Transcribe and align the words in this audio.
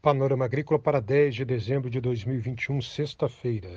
Panorama 0.00 0.44
Agrícola 0.44 0.78
para 0.78 1.00
10 1.00 1.34
de 1.34 1.44
dezembro 1.44 1.90
de 1.90 2.00
2021, 2.00 2.80
sexta-feira. 2.80 3.68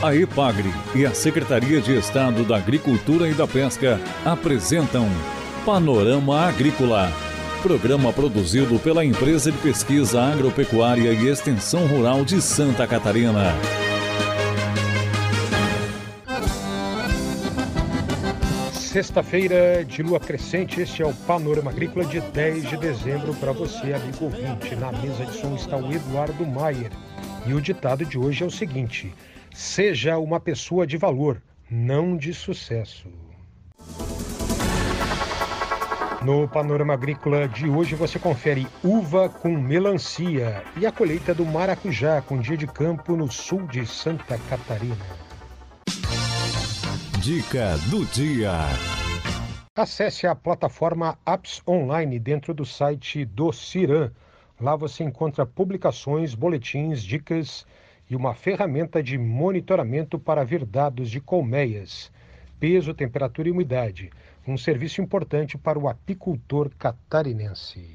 A 0.00 0.14
EPAGRE 0.14 0.68
e 0.94 1.04
a 1.04 1.12
Secretaria 1.12 1.80
de 1.80 1.96
Estado 1.96 2.44
da 2.44 2.56
Agricultura 2.56 3.28
e 3.28 3.34
da 3.34 3.46
Pesca 3.46 3.98
apresentam 4.24 5.08
Panorama 5.64 6.46
Agrícola, 6.46 7.10
programa 7.62 8.12
produzido 8.12 8.78
pela 8.78 9.04
Empresa 9.04 9.50
de 9.50 9.58
Pesquisa 9.58 10.22
Agropecuária 10.22 11.12
e 11.12 11.26
Extensão 11.26 11.86
Rural 11.86 12.24
de 12.24 12.40
Santa 12.40 12.86
Catarina. 12.86 13.54
Sexta-feira 18.94 19.84
de 19.84 20.04
lua 20.04 20.20
crescente, 20.20 20.80
este 20.80 21.02
é 21.02 21.04
o 21.04 21.12
Panorama 21.12 21.72
Agrícola 21.72 22.04
de 22.04 22.20
10 22.20 22.68
de 22.68 22.76
dezembro 22.76 23.34
para 23.34 23.50
você, 23.50 23.92
amigo 23.92 24.26
ouvinte. 24.26 24.76
Na 24.76 24.92
mesa 24.92 25.26
de 25.26 25.32
som 25.32 25.56
está 25.56 25.76
o 25.76 25.92
Eduardo 25.92 26.46
Maier. 26.46 26.92
E 27.44 27.52
o 27.52 27.60
ditado 27.60 28.04
de 28.04 28.16
hoje 28.16 28.44
é 28.44 28.46
o 28.46 28.50
seguinte: 28.52 29.12
Seja 29.52 30.16
uma 30.16 30.38
pessoa 30.38 30.86
de 30.86 30.96
valor, 30.96 31.42
não 31.68 32.16
de 32.16 32.32
sucesso. 32.32 33.08
No 36.22 36.46
Panorama 36.46 36.94
Agrícola 36.94 37.48
de 37.48 37.68
hoje 37.68 37.96
você 37.96 38.20
confere 38.20 38.64
uva 38.80 39.28
com 39.28 39.48
melancia 39.58 40.62
e 40.76 40.86
a 40.86 40.92
colheita 40.92 41.34
do 41.34 41.44
maracujá 41.44 42.22
com 42.22 42.38
dia 42.38 42.56
de 42.56 42.68
campo 42.68 43.16
no 43.16 43.28
sul 43.28 43.66
de 43.66 43.84
Santa 43.84 44.38
Catarina. 44.48 45.23
Dica 47.24 47.78
do 47.88 48.04
dia. 48.04 48.52
Acesse 49.74 50.26
a 50.26 50.34
plataforma 50.34 51.18
Apps 51.24 51.62
Online 51.66 52.18
dentro 52.18 52.52
do 52.52 52.66
site 52.66 53.24
do 53.24 53.50
Ciran. 53.50 54.10
Lá 54.60 54.76
você 54.76 55.04
encontra 55.04 55.46
publicações, 55.46 56.34
boletins, 56.34 57.02
dicas 57.02 57.66
e 58.10 58.14
uma 58.14 58.34
ferramenta 58.34 59.02
de 59.02 59.16
monitoramento 59.16 60.18
para 60.18 60.44
ver 60.44 60.66
dados 60.66 61.10
de 61.10 61.18
colmeias, 61.18 62.12
peso, 62.60 62.92
temperatura 62.92 63.48
e 63.48 63.52
umidade. 63.52 64.10
Um 64.46 64.58
serviço 64.58 65.00
importante 65.00 65.56
para 65.56 65.78
o 65.78 65.88
apicultor 65.88 66.70
catarinense. 66.78 67.88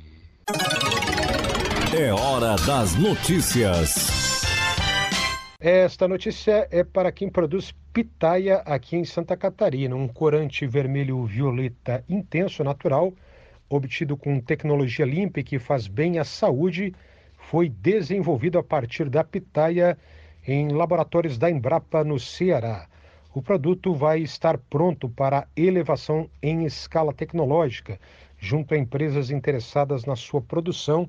É 1.96 2.12
hora 2.12 2.56
das 2.66 2.96
notícias. 2.96 4.19
Esta 5.62 6.08
notícia 6.08 6.70
é 6.72 6.86
para 6.86 7.12
quem 7.12 7.28
produz 7.30 7.76
pitaia 7.92 8.60
aqui 8.60 8.96
em 8.96 9.04
Santa 9.04 9.36
Catarina, 9.36 9.94
um 9.94 10.08
corante 10.08 10.66
vermelho 10.66 11.26
violeta 11.26 12.02
intenso 12.08 12.64
natural, 12.64 13.14
obtido 13.70 14.16
com 14.16 14.40
tecnologia 14.40 15.06
limpa 15.06 15.42
e 15.42 15.44
que 15.44 15.60
faz 15.60 15.86
bem 15.86 16.18
à 16.18 16.24
saúde, 16.24 16.96
foi 17.36 17.68
desenvolvido 17.68 18.58
a 18.58 18.64
partir 18.64 19.10
da 19.10 19.22
pitaia 19.22 19.98
em 20.48 20.70
laboratórios 20.70 21.38
da 21.38 21.52
Embrapa 21.52 22.06
no 22.06 22.18
Ceará. 22.18 22.88
O 23.36 23.42
produto 23.42 23.94
vai 23.94 24.22
estar 24.22 24.58
pronto 24.58 25.10
para 25.10 25.46
elevação 25.58 26.30
em 26.42 26.64
escala 26.64 27.12
tecnológica, 27.12 28.00
junto 28.38 28.74
a 28.74 28.78
empresas 28.78 29.30
interessadas 29.30 30.06
na 30.06 30.16
sua 30.16 30.42
produção, 30.42 31.06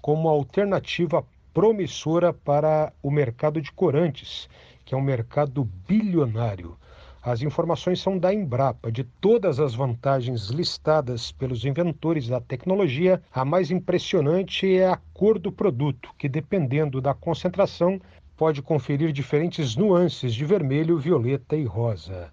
como 0.00 0.26
alternativa 0.26 1.22
promissora 1.52 2.32
para 2.32 2.92
o 3.02 3.10
mercado 3.10 3.60
de 3.60 3.72
corantes, 3.72 4.48
que 4.84 4.94
é 4.94 4.98
um 4.98 5.02
mercado 5.02 5.64
bilionário. 5.86 6.76
As 7.22 7.42
informações 7.42 8.00
são 8.00 8.18
da 8.18 8.32
Embrapa. 8.32 8.90
De 8.90 9.04
todas 9.04 9.60
as 9.60 9.74
vantagens 9.74 10.48
listadas 10.48 11.30
pelos 11.30 11.64
inventores 11.66 12.26
da 12.28 12.40
tecnologia, 12.40 13.20
a 13.30 13.44
mais 13.44 13.70
impressionante 13.70 14.74
é 14.74 14.88
a 14.88 14.98
cor 15.12 15.38
do 15.38 15.52
produto, 15.52 16.10
que 16.16 16.28
dependendo 16.28 16.98
da 17.00 17.12
concentração 17.12 18.00
pode 18.36 18.62
conferir 18.62 19.12
diferentes 19.12 19.76
nuances 19.76 20.34
de 20.34 20.46
vermelho, 20.46 20.98
violeta 20.98 21.56
e 21.56 21.64
rosa. 21.64 22.32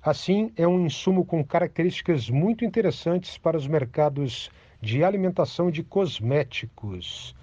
Assim, 0.00 0.52
é 0.56 0.68
um 0.68 0.86
insumo 0.86 1.24
com 1.24 1.44
características 1.44 2.30
muito 2.30 2.64
interessantes 2.64 3.36
para 3.36 3.56
os 3.56 3.66
mercados 3.66 4.50
de 4.80 5.02
alimentação 5.02 5.68
de 5.68 5.82
cosméticos. 5.82 7.34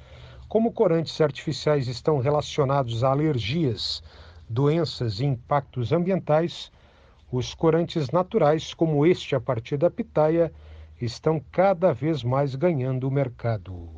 Como 0.47 0.71
corantes 0.71 1.19
artificiais 1.21 1.87
estão 1.87 2.19
relacionados 2.19 3.03
a 3.03 3.09
alergias, 3.09 4.03
doenças 4.47 5.19
e 5.19 5.25
impactos 5.25 5.91
ambientais, 5.91 6.71
os 7.31 7.53
corantes 7.53 8.11
naturais, 8.11 8.73
como 8.73 9.05
este 9.05 9.35
a 9.35 9.41
partir 9.41 9.77
da 9.77 9.89
pitaia, 9.89 10.53
estão 11.01 11.41
cada 11.51 11.91
vez 11.91 12.23
mais 12.23 12.55
ganhando 12.55 13.07
o 13.07 13.11
mercado. 13.11 13.89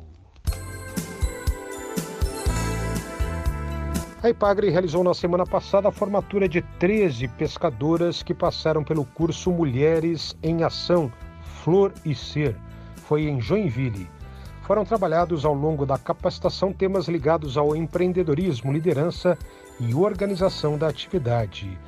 A 4.20 4.30
Ipagre 4.30 4.68
realizou 4.70 5.04
na 5.04 5.14
semana 5.14 5.46
passada 5.46 5.88
a 5.88 5.92
formatura 5.92 6.48
de 6.48 6.60
13 6.80 7.28
pescadoras 7.28 8.20
que 8.20 8.34
passaram 8.34 8.82
pelo 8.82 9.04
curso 9.04 9.52
Mulheres 9.52 10.36
em 10.42 10.64
Ação, 10.64 11.12
Flor 11.62 11.92
e 12.04 12.16
Ser. 12.16 12.56
Foi 12.96 13.28
em 13.28 13.40
Joinville. 13.40 14.17
Foram 14.68 14.84
trabalhados 14.84 15.46
ao 15.46 15.54
longo 15.54 15.86
da 15.86 15.96
capacitação 15.96 16.74
temas 16.74 17.08
ligados 17.08 17.56
ao 17.56 17.74
empreendedorismo, 17.74 18.70
liderança 18.70 19.38
e 19.80 19.94
organização 19.94 20.76
da 20.76 20.88
atividade. 20.88 21.78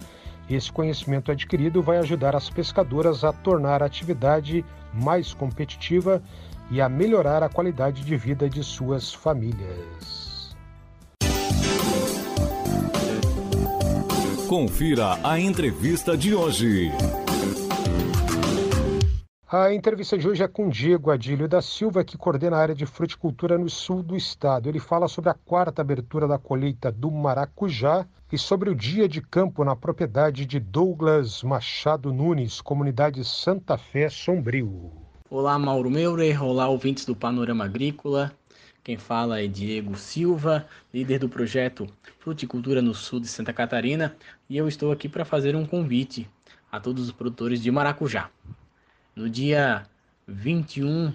Esse 0.48 0.72
conhecimento 0.72 1.30
adquirido 1.30 1.82
vai 1.82 1.98
ajudar 1.98 2.34
as 2.34 2.48
pescadoras 2.48 3.22
a 3.22 3.34
tornar 3.34 3.82
a 3.82 3.86
atividade 3.86 4.64
mais 4.94 5.34
competitiva 5.34 6.22
e 6.70 6.80
a 6.80 6.88
melhorar 6.88 7.42
a 7.42 7.50
qualidade 7.50 8.02
de 8.02 8.16
vida 8.16 8.48
de 8.48 8.64
suas 8.64 9.12
famílias. 9.12 10.56
Confira 14.48 15.18
a 15.22 15.38
entrevista 15.38 16.16
de 16.16 16.34
hoje. 16.34 16.90
A 19.52 19.74
entrevista 19.74 20.16
de 20.16 20.28
hoje 20.28 20.44
é 20.44 20.46
com 20.46 20.68
Diego 20.68 21.10
Adílio 21.10 21.48
da 21.48 21.60
Silva, 21.60 22.04
que 22.04 22.16
coordena 22.16 22.56
a 22.56 22.60
área 22.60 22.72
de 22.72 22.86
fruticultura 22.86 23.58
no 23.58 23.68
sul 23.68 24.00
do 24.00 24.14
estado. 24.14 24.68
Ele 24.68 24.78
fala 24.78 25.08
sobre 25.08 25.28
a 25.28 25.34
quarta 25.34 25.82
abertura 25.82 26.28
da 26.28 26.38
colheita 26.38 26.92
do 26.92 27.10
maracujá 27.10 28.06
e 28.30 28.38
sobre 28.38 28.70
o 28.70 28.76
dia 28.76 29.08
de 29.08 29.20
campo 29.20 29.64
na 29.64 29.74
propriedade 29.74 30.46
de 30.46 30.60
Douglas 30.60 31.42
Machado 31.42 32.12
Nunes, 32.12 32.60
comunidade 32.60 33.24
Santa 33.24 33.76
Fé 33.76 34.08
Sombrio. 34.08 34.92
Olá, 35.28 35.58
Mauro 35.58 35.90
Meurer. 35.90 36.44
Olá, 36.44 36.68
ouvintes 36.68 37.04
do 37.04 37.16
Panorama 37.16 37.64
Agrícola. 37.64 38.32
Quem 38.84 38.96
fala 38.96 39.42
é 39.42 39.48
Diego 39.48 39.96
Silva, 39.96 40.64
líder 40.94 41.18
do 41.18 41.28
projeto 41.28 41.88
Fruticultura 42.20 42.80
no 42.80 42.94
Sul 42.94 43.18
de 43.18 43.26
Santa 43.26 43.52
Catarina, 43.52 44.14
e 44.48 44.56
eu 44.56 44.68
estou 44.68 44.92
aqui 44.92 45.08
para 45.08 45.24
fazer 45.24 45.56
um 45.56 45.66
convite 45.66 46.30
a 46.70 46.78
todos 46.78 47.06
os 47.06 47.10
produtores 47.10 47.60
de 47.60 47.68
maracujá. 47.68 48.30
No 49.20 49.28
dia 49.28 49.82
21 50.26 51.12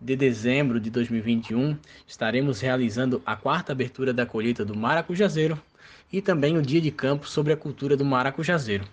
de 0.00 0.16
dezembro 0.16 0.80
de 0.80 0.90
2021, 0.90 1.78
estaremos 2.04 2.60
realizando 2.60 3.22
a 3.24 3.36
quarta 3.36 3.70
abertura 3.70 4.12
da 4.12 4.26
colheita 4.26 4.64
do 4.64 4.76
maracujazeiro 4.76 5.56
e 6.12 6.20
também 6.20 6.58
o 6.58 6.62
dia 6.62 6.80
de 6.80 6.90
campo 6.90 7.28
sobre 7.28 7.52
a 7.52 7.56
cultura 7.56 7.96
do 7.96 8.04
maracujazeiro. 8.04 8.84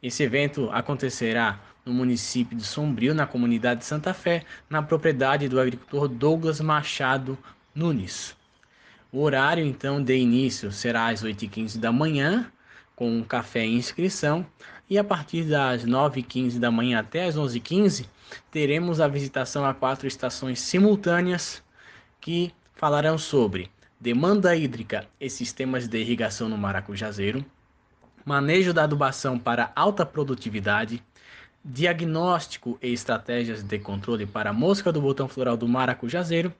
Esse 0.00 0.22
evento 0.22 0.70
acontecerá 0.70 1.60
no 1.84 1.92
município 1.92 2.56
de 2.56 2.62
Sombrio, 2.62 3.16
na 3.16 3.26
comunidade 3.26 3.80
de 3.80 3.86
Santa 3.86 4.14
Fé, 4.14 4.44
na 4.70 4.80
propriedade 4.80 5.48
do 5.48 5.58
agricultor 5.58 6.06
Douglas 6.06 6.60
Machado 6.60 7.36
Nunes. 7.74 8.36
O 9.10 9.20
horário 9.22 9.66
então 9.66 10.00
de 10.00 10.16
início 10.16 10.70
será 10.70 11.08
às 11.08 11.24
8h15 11.24 11.80
da 11.80 11.90
manhã, 11.90 12.46
com 12.94 13.10
um 13.10 13.24
café 13.24 13.66
e 13.66 13.74
inscrição, 13.74 14.46
e 14.92 14.98
a 14.98 15.02
partir 15.02 15.44
das 15.44 15.86
9h15 15.86 16.58
da 16.58 16.70
manhã 16.70 16.98
até 16.98 17.24
as 17.24 17.34
11h15, 17.34 18.04
teremos 18.50 19.00
a 19.00 19.08
visitação 19.08 19.64
a 19.64 19.72
quatro 19.72 20.06
estações 20.06 20.60
simultâneas 20.60 21.62
que 22.20 22.52
falarão 22.74 23.16
sobre 23.16 23.70
demanda 23.98 24.54
hídrica 24.54 25.06
e 25.18 25.30
sistemas 25.30 25.88
de 25.88 25.96
irrigação 25.96 26.46
no 26.46 26.58
Maracujazeiro, 26.58 27.42
manejo 28.22 28.74
da 28.74 28.84
adubação 28.84 29.38
para 29.38 29.72
alta 29.74 30.04
produtividade, 30.04 31.02
diagnóstico 31.64 32.78
e 32.82 32.92
estratégias 32.92 33.62
de 33.62 33.78
controle 33.78 34.26
para 34.26 34.50
a 34.50 34.52
mosca 34.52 34.92
do 34.92 35.00
botão 35.00 35.26
floral 35.26 35.56
do 35.56 35.66
Maracujazeiro 35.66 36.52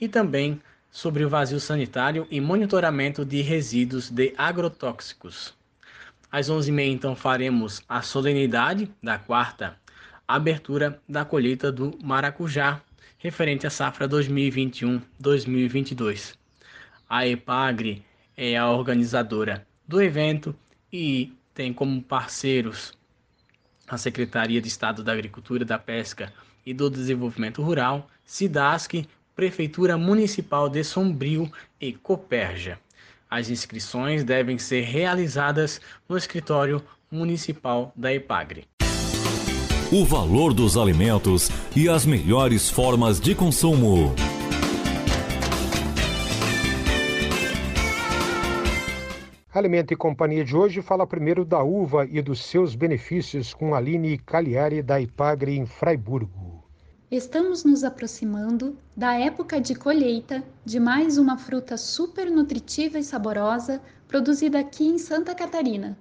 e 0.00 0.08
também 0.08 0.58
sobre 0.90 1.22
o 1.22 1.28
vazio 1.28 1.60
sanitário 1.60 2.26
e 2.30 2.40
monitoramento 2.40 3.26
de 3.26 3.42
resíduos 3.42 4.08
de 4.08 4.32
agrotóxicos. 4.38 5.54
Às 6.34 6.50
11h30, 6.50 6.92
então, 6.92 7.14
faremos 7.14 7.80
a 7.88 8.02
solenidade 8.02 8.90
da 9.00 9.16
quarta 9.16 9.78
abertura 10.26 11.00
da 11.08 11.24
colheita 11.24 11.70
do 11.70 11.96
maracujá, 12.02 12.82
referente 13.18 13.68
à 13.68 13.70
safra 13.70 14.08
2021-2022. 14.08 16.34
A 17.08 17.24
EPAGRE 17.24 18.04
é 18.36 18.56
a 18.56 18.68
organizadora 18.68 19.64
do 19.86 20.02
evento 20.02 20.52
e 20.92 21.32
tem 21.54 21.72
como 21.72 22.02
parceiros 22.02 22.92
a 23.86 23.96
Secretaria 23.96 24.60
de 24.60 24.66
Estado 24.66 25.04
da 25.04 25.12
Agricultura, 25.12 25.64
da 25.64 25.78
Pesca 25.78 26.32
e 26.66 26.74
do 26.74 26.90
Desenvolvimento 26.90 27.62
Rural, 27.62 28.10
SIDASC, 28.24 29.06
Prefeitura 29.36 29.96
Municipal 29.96 30.68
de 30.68 30.82
Sombrio 30.82 31.48
e 31.80 31.92
Coperja. 31.92 32.76
As 33.30 33.50
inscrições 33.50 34.22
devem 34.24 34.58
ser 34.58 34.82
realizadas 34.82 35.80
no 36.08 36.16
escritório 36.16 36.82
municipal 37.10 37.92
da 37.96 38.12
EPAGRE. 38.12 38.64
O 39.92 40.04
valor 40.04 40.52
dos 40.52 40.76
alimentos 40.76 41.50
e 41.76 41.88
as 41.88 42.04
melhores 42.04 42.68
formas 42.68 43.20
de 43.20 43.34
consumo. 43.34 44.14
Alimento 49.54 49.94
e 49.94 49.96
Companhia 49.96 50.44
de 50.44 50.56
hoje 50.56 50.82
fala 50.82 51.06
primeiro 51.06 51.44
da 51.44 51.62
uva 51.62 52.04
e 52.10 52.20
dos 52.20 52.44
seus 52.44 52.74
benefícios 52.74 53.54
com 53.54 53.72
Aline 53.72 54.18
Cagliari 54.18 54.82
da 54.82 55.00
Ipagre 55.00 55.56
em 55.56 55.64
Fraiburgo. 55.64 56.53
Estamos 57.16 57.62
nos 57.62 57.84
aproximando 57.84 58.76
da 58.96 59.14
época 59.14 59.60
de 59.60 59.72
colheita 59.76 60.42
de 60.64 60.80
mais 60.80 61.16
uma 61.16 61.38
fruta 61.38 61.76
super 61.76 62.28
nutritiva 62.28 62.98
e 62.98 63.04
saborosa 63.04 63.80
produzida 64.08 64.58
aqui 64.58 64.84
em 64.84 64.98
Santa 64.98 65.32
Catarina. 65.32 65.96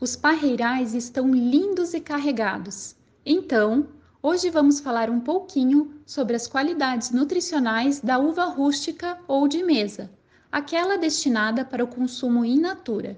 Os 0.00 0.16
parreirais 0.16 0.94
estão 0.94 1.30
lindos 1.30 1.94
e 1.94 2.00
carregados. 2.00 2.96
Então, 3.24 3.86
hoje 4.20 4.50
vamos 4.50 4.80
falar 4.80 5.08
um 5.08 5.20
pouquinho 5.20 5.94
sobre 6.04 6.34
as 6.34 6.48
qualidades 6.48 7.12
nutricionais 7.12 8.00
da 8.00 8.18
uva 8.18 8.46
rústica 8.46 9.16
ou 9.28 9.46
de 9.46 9.62
mesa 9.62 10.10
aquela 10.50 10.98
destinada 10.98 11.64
para 11.64 11.84
o 11.84 11.86
consumo 11.86 12.44
in 12.44 12.58
natura. 12.58 13.16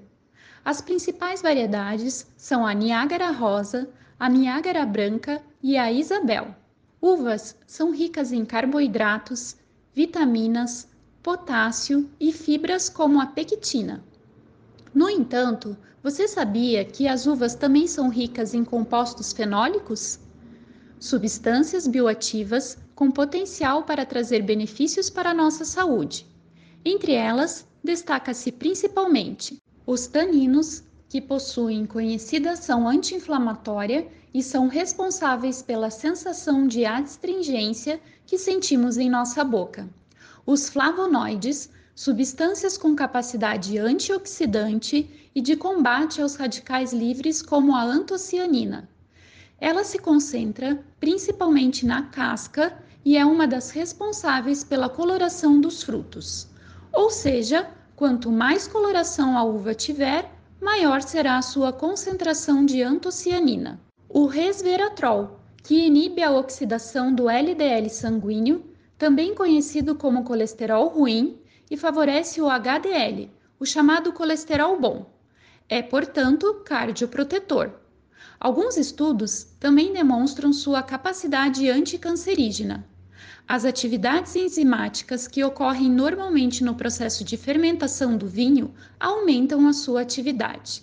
As 0.63 0.79
principais 0.79 1.41
variedades 1.41 2.27
são 2.37 2.63
a 2.63 2.71
Niágara 2.71 3.31
rosa, 3.31 3.89
a 4.19 4.29
Niágara 4.29 4.85
branca 4.85 5.41
e 5.63 5.75
a 5.75 5.91
Isabel. 5.91 6.55
Uvas 7.07 7.55
são 7.67 7.91
ricas 7.91 8.31
em 8.31 8.43
carboidratos, 8.43 9.57
vitaminas, 9.93 10.87
potássio 11.21 12.09
e 12.19 12.31
fibras 12.33 12.89
como 12.89 13.21
a 13.21 13.27
pectina. 13.27 14.03
No 14.91 15.07
entanto, 15.07 15.77
você 16.01 16.27
sabia 16.27 16.83
que 16.83 17.07
as 17.07 17.27
uvas 17.27 17.53
também 17.53 17.85
são 17.85 18.09
ricas 18.09 18.55
em 18.55 18.65
compostos 18.65 19.33
fenólicos? 19.33 20.17
Substâncias 20.99 21.85
bioativas 21.85 22.75
com 22.95 23.11
potencial 23.11 23.83
para 23.83 24.03
trazer 24.03 24.41
benefícios 24.41 25.07
para 25.07 25.29
a 25.29 25.35
nossa 25.35 25.63
saúde. 25.63 26.25
Entre 26.83 27.13
elas, 27.13 27.67
destaca-se 27.83 28.51
principalmente 28.51 29.61
os 29.85 30.07
taninos, 30.07 30.83
que 31.07 31.21
possuem 31.21 31.85
conhecida 31.85 32.51
ação 32.51 32.87
anti-inflamatória 32.87 34.07
e 34.33 34.43
são 34.43 34.67
responsáveis 34.67 35.61
pela 35.61 35.89
sensação 35.89 36.67
de 36.67 36.85
astringência 36.85 38.01
que 38.25 38.37
sentimos 38.37 38.97
em 38.97 39.09
nossa 39.09 39.43
boca. 39.43 39.87
Os 40.45 40.67
flavonoides, 40.67 41.69
substâncias 41.95 42.77
com 42.77 42.93
capacidade 42.95 43.77
antioxidante 43.77 45.29
e 45.33 45.41
de 45.41 45.55
combate 45.55 46.21
aos 46.21 46.35
radicais 46.35 46.91
livres, 46.91 47.41
como 47.41 47.73
a 47.73 47.81
antocianina. 47.81 48.89
Ela 49.59 49.85
se 49.85 49.97
concentra 49.97 50.83
principalmente 50.99 51.85
na 51.85 52.03
casca 52.03 52.77
e 53.05 53.15
é 53.15 53.25
uma 53.25 53.47
das 53.47 53.69
responsáveis 53.71 54.63
pela 54.63 54.89
coloração 54.89 55.61
dos 55.61 55.81
frutos. 55.81 56.47
Ou 56.91 57.09
seja, 57.09 57.69
quanto 57.95 58.31
mais 58.31 58.67
coloração 58.67 59.37
a 59.37 59.43
uva 59.43 59.73
tiver, 59.73 60.34
maior 60.61 61.01
será 61.01 61.37
a 61.37 61.41
sua 61.41 61.71
concentração 61.73 62.65
de 62.65 62.81
antocianina. 62.81 63.79
O 64.07 64.25
resveratrol, 64.25 65.39
que 65.63 65.85
inibe 65.85 66.21
a 66.21 66.31
oxidação 66.31 67.13
do 67.13 67.29
LDL 67.29 67.89
sanguíneo, 67.89 68.65
também 68.97 69.35
conhecido 69.35 69.95
como 69.95 70.23
colesterol 70.23 70.87
ruim, 70.87 71.39
e 71.69 71.75
favorece 71.75 72.41
o 72.41 72.49
HDL, 72.49 73.31
o 73.59 73.65
chamado 73.65 74.13
colesterol 74.13 74.79
bom. 74.79 75.11
É, 75.67 75.81
portanto, 75.81 76.61
cardioprotetor. 76.65 77.71
Alguns 78.39 78.77
estudos 78.77 79.43
também 79.59 79.91
demonstram 79.91 80.53
sua 80.53 80.83
capacidade 80.83 81.69
anticancerígena. 81.69 82.87
As 83.47 83.63
atividades 83.63 84.35
enzimáticas 84.35 85.27
que 85.27 85.43
ocorrem 85.43 85.87
normalmente 85.87 86.63
no 86.63 86.73
processo 86.73 87.23
de 87.23 87.37
fermentação 87.37 88.17
do 88.17 88.27
vinho 88.27 88.73
aumentam 88.99 89.67
a 89.67 89.73
sua 89.73 90.01
atividade. 90.01 90.81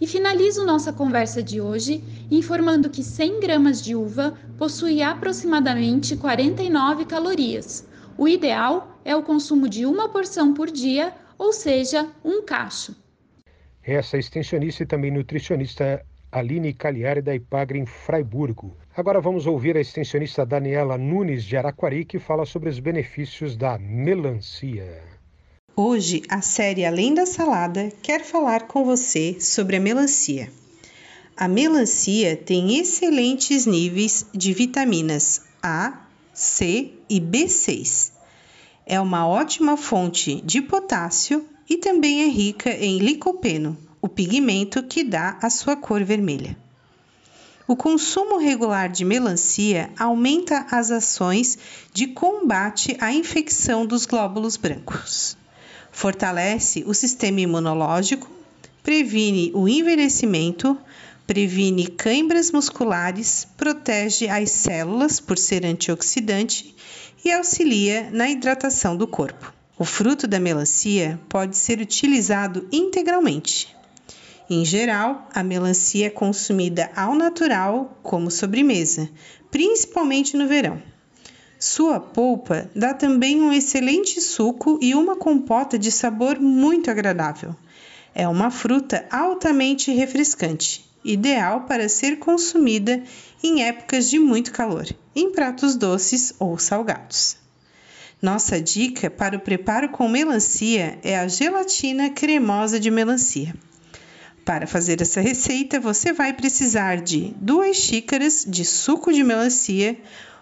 E 0.00 0.06
finalizo 0.06 0.66
nossa 0.66 0.92
conversa 0.92 1.40
de 1.40 1.60
hoje 1.60 2.02
informando 2.28 2.90
que 2.90 3.04
100 3.04 3.38
gramas 3.38 3.80
de 3.80 3.94
uva 3.94 4.36
possui 4.58 5.00
aproximadamente 5.00 6.16
49 6.16 7.04
calorias. 7.04 7.86
O 8.18 8.26
ideal 8.26 9.00
é 9.04 9.14
o 9.14 9.22
consumo 9.22 9.68
de 9.68 9.86
uma 9.86 10.08
porção 10.08 10.52
por 10.52 10.72
dia, 10.72 11.14
ou 11.38 11.52
seja, 11.52 12.08
um 12.24 12.42
cacho. 12.42 12.96
Essa 13.80 14.18
extensionista 14.18 14.82
e 14.82 14.86
também 14.86 15.12
nutricionista 15.12 16.04
Aline 16.32 16.72
Cagliari 16.72 17.20
da 17.20 17.34
Ipagre 17.34 17.78
em 17.78 17.84
Fraiburgo. 17.84 18.74
Agora 18.96 19.20
vamos 19.20 19.46
ouvir 19.46 19.76
a 19.76 19.80
extensionista 19.80 20.46
Daniela 20.46 20.96
Nunes 20.96 21.44
de 21.44 21.58
Araquari 21.58 22.06
que 22.06 22.18
fala 22.18 22.46
sobre 22.46 22.70
os 22.70 22.78
benefícios 22.78 23.54
da 23.54 23.78
melancia. 23.78 25.02
Hoje 25.76 26.22
a 26.30 26.40
série 26.40 26.86
Além 26.86 27.12
da 27.12 27.26
Salada 27.26 27.92
quer 28.02 28.22
falar 28.24 28.66
com 28.66 28.82
você 28.82 29.36
sobre 29.40 29.76
a 29.76 29.80
melancia. 29.80 30.50
A 31.36 31.46
melancia 31.46 32.34
tem 32.34 32.78
excelentes 32.78 33.66
níveis 33.66 34.26
de 34.34 34.54
vitaminas 34.54 35.42
A, 35.62 36.06
C 36.32 36.92
e 37.10 37.20
B6. 37.20 38.10
É 38.86 38.98
uma 38.98 39.28
ótima 39.28 39.76
fonte 39.76 40.40
de 40.40 40.62
potássio 40.62 41.46
e 41.68 41.76
também 41.76 42.22
é 42.22 42.28
rica 42.28 42.70
em 42.70 42.98
licopeno, 42.98 43.76
o 44.02 44.08
pigmento 44.08 44.82
que 44.82 45.04
dá 45.04 45.38
a 45.40 45.48
sua 45.48 45.76
cor 45.76 46.02
vermelha. 46.02 46.56
O 47.68 47.76
consumo 47.76 48.36
regular 48.36 48.88
de 48.88 49.04
melancia 49.04 49.90
aumenta 49.96 50.66
as 50.72 50.90
ações 50.90 51.56
de 51.92 52.08
combate 52.08 52.96
à 53.00 53.12
infecção 53.12 53.86
dos 53.86 54.04
glóbulos 54.04 54.56
brancos, 54.56 55.36
fortalece 55.92 56.82
o 56.84 56.92
sistema 56.92 57.40
imunológico, 57.40 58.28
previne 58.82 59.52
o 59.54 59.68
envelhecimento, 59.68 60.76
previne 61.24 61.86
câimbras 61.86 62.50
musculares, 62.50 63.46
protege 63.56 64.28
as 64.28 64.50
células 64.50 65.20
por 65.20 65.38
ser 65.38 65.64
antioxidante 65.64 66.74
e 67.24 67.30
auxilia 67.30 68.10
na 68.10 68.28
hidratação 68.28 68.96
do 68.96 69.06
corpo. 69.06 69.54
O 69.78 69.84
fruto 69.84 70.26
da 70.26 70.40
melancia 70.40 71.20
pode 71.28 71.56
ser 71.56 71.80
utilizado 71.80 72.66
integralmente, 72.72 73.74
em 74.52 74.64
geral, 74.64 75.28
a 75.32 75.42
melancia 75.42 76.06
é 76.06 76.10
consumida 76.10 76.90
ao 76.94 77.14
natural 77.14 77.98
como 78.02 78.30
sobremesa, 78.30 79.08
principalmente 79.50 80.36
no 80.36 80.46
verão. 80.46 80.82
Sua 81.58 82.00
polpa 82.00 82.68
dá 82.74 82.92
também 82.92 83.40
um 83.40 83.52
excelente 83.52 84.20
suco 84.20 84.78
e 84.82 84.94
uma 84.94 85.16
compota 85.16 85.78
de 85.78 85.92
sabor 85.92 86.40
muito 86.40 86.90
agradável. 86.90 87.54
É 88.14 88.26
uma 88.26 88.50
fruta 88.50 89.06
altamente 89.10 89.92
refrescante, 89.92 90.84
ideal 91.04 91.62
para 91.62 91.88
ser 91.88 92.18
consumida 92.18 93.02
em 93.42 93.62
épocas 93.62 94.10
de 94.10 94.18
muito 94.18 94.52
calor, 94.52 94.86
em 95.14 95.30
pratos 95.30 95.76
doces 95.76 96.34
ou 96.38 96.58
salgados. 96.58 97.36
Nossa 98.20 98.60
dica 98.60 99.08
para 99.08 99.36
o 99.36 99.40
preparo 99.40 99.88
com 99.88 100.08
melancia 100.08 100.98
é 101.02 101.18
a 101.18 101.26
gelatina 101.26 102.10
cremosa 102.10 102.78
de 102.78 102.90
melancia. 102.90 103.54
Para 104.44 104.66
fazer 104.66 105.00
essa 105.00 105.20
receita, 105.20 105.78
você 105.78 106.12
vai 106.12 106.32
precisar 106.32 107.00
de 107.00 107.32
duas 107.36 107.76
xícaras 107.76 108.44
de 108.46 108.64
suco 108.64 109.12
de 109.12 109.22
melancia, 109.22 109.96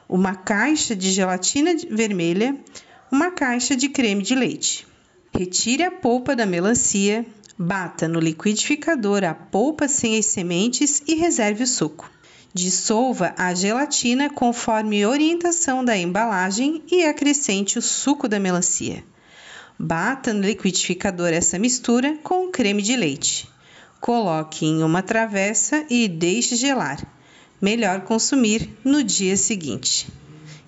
uma 0.09 0.35
caixa 0.35 0.97
de 0.97 1.11
gelatina 1.11 1.73
vermelha, 1.90 2.57
uma 3.12 3.30
caixa 3.30 3.76
de 3.76 3.90
creme 3.90 4.23
de 4.23 4.35
leite. 4.35 4.87
Retire 5.35 5.83
a 5.83 5.90
polpa 5.90 6.35
da 6.35 6.47
melancia, 6.47 7.26
bata 7.59 8.09
no 8.09 8.19
liquidificador 8.19 9.23
a 9.23 9.35
polpa 9.35 9.87
sem 9.87 10.19
as 10.19 10.25
sementes 10.25 11.02
e 11.07 11.14
reserve 11.14 11.64
o 11.64 11.66
suco. 11.66 12.11
Dissolva 12.54 13.35
a 13.37 13.52
gelatina 13.52 14.30
conforme 14.30 15.04
orientação 15.04 15.85
da 15.85 15.97
embalagem 15.97 16.83
e 16.90 17.04
acrescente 17.04 17.78
o 17.78 17.83
suco 17.83 18.26
da 18.26 18.40
melancia. 18.40 19.04
Bata 19.78 20.33
no 20.33 20.40
liquidificador 20.40 21.28
essa 21.28 21.59
mistura 21.59 22.19
com 22.23 22.47
o 22.47 22.50
creme 22.50 22.83
de 22.83 22.97
leite. 22.97 23.49
Coloque 24.00 24.64
em 24.64 24.83
uma 24.83 25.02
travessa 25.02 25.85
e 25.90 26.09
deixe 26.09 26.57
gelar. 26.57 26.99
Melhor 27.61 28.00
consumir 28.00 28.71
no 28.83 29.04
dia 29.04 29.37
seguinte. 29.37 30.09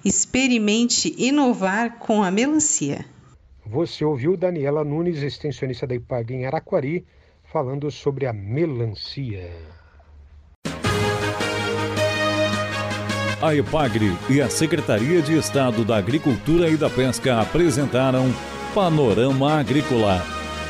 Experimente 0.05 1.15
inovar 1.17 1.99
com 1.99 2.23
a 2.23 2.31
melancia. 2.31 3.07
Você 3.65 4.05
ouviu 4.05 4.37
Daniela 4.37 4.85
Nunes, 4.85 5.23
extensionista 5.23 5.87
da 5.87 5.95
IPAG 5.95 6.35
em 6.35 6.45
Araquari, 6.45 7.07
falando 7.51 7.91
sobre 7.91 8.27
a 8.27 8.33
melancia. 8.33 9.51
A 13.41 13.55
EPAGRE 13.55 14.17
e 14.31 14.41
a 14.41 14.49
Secretaria 14.49 15.23
de 15.23 15.37
Estado 15.37 15.85
da 15.85 15.97
Agricultura 15.97 16.69
e 16.69 16.77
da 16.77 16.91
Pesca 16.91 17.41
apresentaram 17.41 18.27
Panorama 18.75 19.59
Agrícola, 19.59 20.23